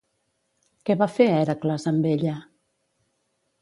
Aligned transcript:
Què 0.89 0.95
va 1.03 1.09
fer 1.17 1.29
Hèracles 1.35 1.89
amb 1.95 2.11
ella? 2.17 2.37